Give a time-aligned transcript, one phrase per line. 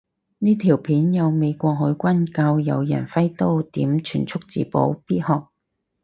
[0.39, 5.43] 呢條片有美國海軍教有人揮刀點全速自保，必學